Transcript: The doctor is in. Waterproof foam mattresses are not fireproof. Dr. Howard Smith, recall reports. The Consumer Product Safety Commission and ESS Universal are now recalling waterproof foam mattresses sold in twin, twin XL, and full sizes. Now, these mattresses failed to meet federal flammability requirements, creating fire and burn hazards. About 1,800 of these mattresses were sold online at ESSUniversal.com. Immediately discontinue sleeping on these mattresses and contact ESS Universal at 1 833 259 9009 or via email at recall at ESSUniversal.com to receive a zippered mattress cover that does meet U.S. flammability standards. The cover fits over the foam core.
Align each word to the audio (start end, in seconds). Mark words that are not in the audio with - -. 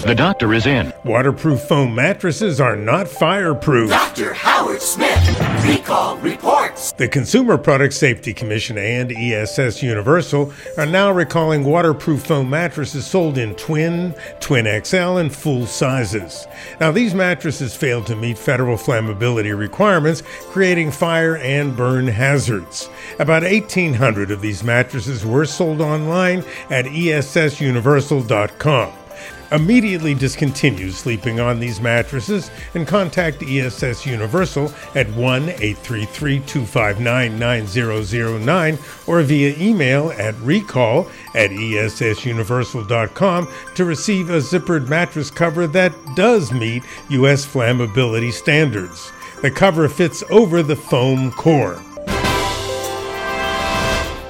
The 0.00 0.14
doctor 0.14 0.54
is 0.54 0.66
in. 0.66 0.92
Waterproof 1.04 1.60
foam 1.62 1.92
mattresses 1.94 2.60
are 2.60 2.76
not 2.76 3.08
fireproof. 3.08 3.90
Dr. 3.90 4.32
Howard 4.32 4.80
Smith, 4.80 5.18
recall 5.64 6.16
reports. 6.18 6.92
The 6.92 7.08
Consumer 7.08 7.58
Product 7.58 7.92
Safety 7.92 8.32
Commission 8.32 8.78
and 8.78 9.10
ESS 9.10 9.82
Universal 9.82 10.52
are 10.76 10.86
now 10.86 11.10
recalling 11.10 11.64
waterproof 11.64 12.24
foam 12.24 12.48
mattresses 12.48 13.06
sold 13.06 13.38
in 13.38 13.56
twin, 13.56 14.14
twin 14.40 14.66
XL, 14.84 15.16
and 15.18 15.34
full 15.34 15.66
sizes. 15.66 16.46
Now, 16.80 16.92
these 16.92 17.12
mattresses 17.12 17.74
failed 17.74 18.06
to 18.06 18.14
meet 18.14 18.38
federal 18.38 18.76
flammability 18.76 19.58
requirements, 19.58 20.22
creating 20.50 20.92
fire 20.92 21.38
and 21.38 21.76
burn 21.76 22.06
hazards. 22.06 22.88
About 23.18 23.42
1,800 23.42 24.30
of 24.30 24.40
these 24.40 24.62
mattresses 24.62 25.26
were 25.26 25.44
sold 25.44 25.80
online 25.80 26.44
at 26.70 26.84
ESSUniversal.com. 26.84 28.92
Immediately 29.50 30.14
discontinue 30.14 30.90
sleeping 30.90 31.40
on 31.40 31.58
these 31.58 31.80
mattresses 31.80 32.50
and 32.74 32.86
contact 32.86 33.42
ESS 33.42 34.04
Universal 34.04 34.72
at 34.94 35.08
1 35.10 35.48
833 35.48 36.40
259 36.40 37.38
9009 37.38 38.78
or 39.06 39.22
via 39.22 39.54
email 39.58 40.10
at 40.12 40.34
recall 40.40 41.08
at 41.34 41.50
ESSUniversal.com 41.50 43.48
to 43.74 43.84
receive 43.84 44.28
a 44.28 44.38
zippered 44.38 44.88
mattress 44.88 45.30
cover 45.30 45.66
that 45.66 45.94
does 46.14 46.52
meet 46.52 46.82
U.S. 47.08 47.46
flammability 47.46 48.32
standards. 48.32 49.12
The 49.40 49.50
cover 49.50 49.88
fits 49.88 50.22
over 50.30 50.62
the 50.62 50.76
foam 50.76 51.32
core. 51.32 51.82